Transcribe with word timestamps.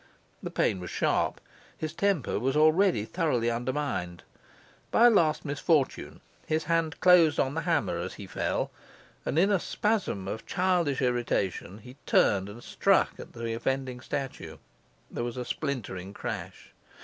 The 0.41 0.49
pain 0.49 0.79
was 0.79 0.89
sharp; 0.89 1.39
his 1.77 1.93
temper 1.93 2.39
was 2.39 2.57
already 2.57 3.05
thoroughly 3.05 3.51
undermined; 3.51 4.23
by 4.89 5.05
a 5.05 5.09
last 5.11 5.45
misfortune 5.45 6.21
his 6.47 6.63
hand 6.63 6.99
closed 7.01 7.39
on 7.39 7.53
the 7.53 7.61
hammer 7.61 7.99
as 7.99 8.15
he 8.15 8.25
fell; 8.25 8.71
and, 9.27 9.37
in 9.37 9.51
a 9.51 9.59
spasm 9.59 10.27
of 10.27 10.47
childish 10.47 11.03
irritation, 11.03 11.77
he 11.77 11.97
turned 12.07 12.49
and 12.49 12.63
struck 12.63 13.19
at 13.19 13.33
the 13.33 13.53
offending 13.53 13.99
statue. 13.99 14.57
There 15.11 15.23
was 15.23 15.37
a 15.37 15.45
splintering 15.45 16.15
crash. 16.15 16.71